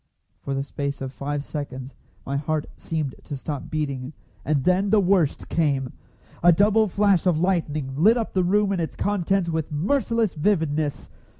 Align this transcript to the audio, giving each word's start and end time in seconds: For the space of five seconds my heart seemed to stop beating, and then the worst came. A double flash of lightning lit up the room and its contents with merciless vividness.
For 0.39 0.55
the 0.55 0.63
space 0.63 0.99
of 0.99 1.13
five 1.13 1.43
seconds 1.43 1.93
my 2.25 2.35
heart 2.35 2.65
seemed 2.75 3.13
to 3.23 3.37
stop 3.37 3.69
beating, 3.69 4.13
and 4.43 4.63
then 4.63 4.89
the 4.89 4.99
worst 4.99 5.47
came. 5.47 5.93
A 6.41 6.51
double 6.51 6.87
flash 6.87 7.27
of 7.27 7.39
lightning 7.39 7.93
lit 7.95 8.17
up 8.17 8.33
the 8.33 8.43
room 8.43 8.71
and 8.71 8.81
its 8.81 8.95
contents 8.95 9.51
with 9.51 9.71
merciless 9.71 10.33
vividness. 10.33 11.07